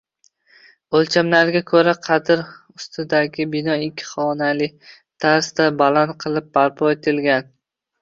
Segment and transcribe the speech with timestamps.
[0.99, 2.41] Oʻlchamlariga koʻra, qabr
[2.79, 7.51] ustidagi bino ikki xonali tarzda, baland qilib barpo etilgan